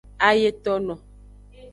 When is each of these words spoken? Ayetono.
Ayetono. 0.27 0.93